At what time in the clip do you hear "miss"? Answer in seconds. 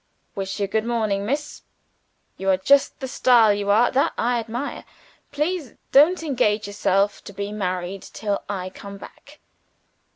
1.27-1.61